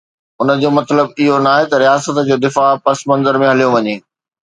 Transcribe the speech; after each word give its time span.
ان 0.43 0.49
جو 0.61 0.69
مطلب 0.77 1.05
اهو 1.19 1.35
ناهي 1.45 1.65
ته 1.69 1.75
رياست 1.83 2.15
جو 2.29 2.35
دفاع 2.47 2.69
پس 2.85 2.99
منظر 3.09 3.35
۾ 3.47 3.47
هليو 3.53 3.73
وڃي. 3.75 3.95